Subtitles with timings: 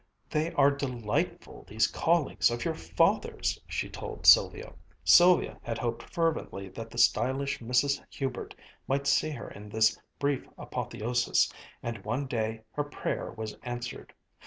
[0.31, 4.73] "They are delightful, these colleagues of your father's!" she told Sylvia.
[5.03, 8.01] Sylvia had hoped fervently that the stylish Mrs.
[8.09, 8.55] Hubert
[8.87, 11.53] might see her in this brief apotheosis,
[11.83, 14.11] and one day her prayer was answered.